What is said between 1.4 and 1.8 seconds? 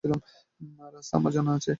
আছে।